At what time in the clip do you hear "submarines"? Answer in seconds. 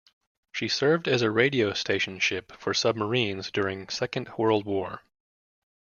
2.73-3.51